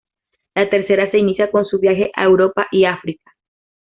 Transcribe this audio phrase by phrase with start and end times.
[0.55, 3.35] La tercera se inicia con su viaje a Europa y África.